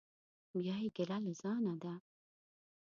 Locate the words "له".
1.25-1.31